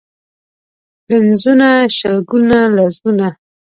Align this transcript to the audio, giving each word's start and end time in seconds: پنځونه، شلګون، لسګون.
پنځونه، 1.07 1.69
شلګون، 1.97 2.45
لسګون. 2.75 3.19